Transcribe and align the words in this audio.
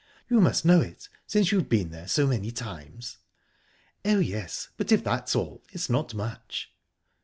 You 0.31 0.41
must 0.41 0.65
know 0.65 0.81
it, 0.81 1.09
since 1.27 1.51
you've 1.51 1.69
been 1.69 1.91
there 1.91 2.07
so 2.07 2.25
many 2.25 2.49
times?" 2.49 3.17
"Oh, 4.03 4.17
yes 4.17 4.69
but 4.75 4.91
if 4.91 5.03
that's 5.03 5.35
all, 5.35 5.61
it's 5.73 5.91
not 5.91 6.15
much." 6.15 6.73